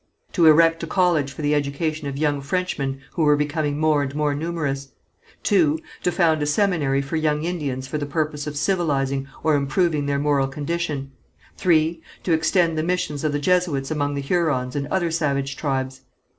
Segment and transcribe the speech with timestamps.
[0.31, 4.15] To erect a college for the education of young Frenchmen who were becoming more and
[4.15, 4.93] more numerous.
[5.43, 10.07] (2.) To found a seminary for young Indians for the purpose of civilizing or improving
[10.07, 11.11] their moral condition.
[11.57, 16.01] (3.) To extend the missions of the Jesuits among the Hurons and other savage tribes.